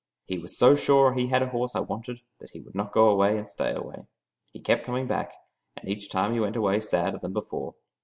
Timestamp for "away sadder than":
6.55-7.33